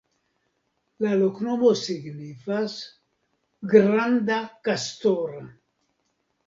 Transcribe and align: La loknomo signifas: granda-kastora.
La 1.05 1.11
loknomo 1.19 1.69
signifas: 1.81 2.79
granda-kastora. 3.75 5.49